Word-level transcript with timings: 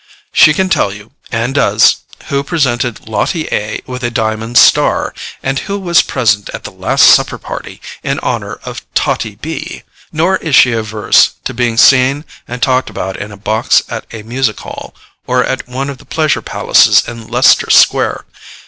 She 0.33 0.55
can 0.55 0.67
tell 0.67 0.91
you, 0.91 1.11
and 1.31 1.53
does, 1.53 1.97
who 2.29 2.43
presented 2.43 3.07
LOTTIE 3.07 3.47
A. 3.51 3.81
with 3.85 4.03
a 4.03 4.09
diamond 4.09 4.57
star, 4.57 5.13
and 5.43 5.59
who 5.59 5.77
was 5.77 6.01
present 6.01 6.49
at 6.55 6.63
the 6.63 6.71
last 6.71 7.03
supper 7.03 7.37
party 7.37 7.79
in 8.01 8.17
honour 8.21 8.59
of 8.65 8.81
TOTTIE 8.95 9.35
B. 9.35 9.83
Nor 10.11 10.37
is 10.37 10.55
she 10.55 10.71
averse 10.71 11.33
to 11.43 11.53
being 11.53 11.77
seen 11.77 12.25
and 12.47 12.63
talked 12.63 12.89
about 12.89 13.15
in 13.15 13.31
a 13.31 13.37
box 13.37 13.83
at 13.89 14.07
a 14.11 14.23
Music 14.23 14.59
Hall, 14.61 14.95
or 15.27 15.43
at 15.45 15.69
one 15.69 15.87
of 15.87 15.99
the 15.99 16.05
pleasure 16.05 16.41
palaces 16.41 17.07
in 17.07 17.27
Leicester 17.27 17.69
Square. 17.69 18.25